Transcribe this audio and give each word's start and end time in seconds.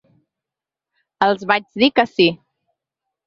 Els 1.27 1.45
vaig 1.53 1.67
dir 1.83 1.91
que 1.99 2.05
sí. 2.13 2.27